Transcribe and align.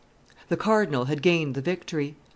The 0.49 0.57
cardinal 0.57 1.05
had 1.05 1.21
gained 1.21 1.53
the 1.53 1.61
victory. 1.61 2.15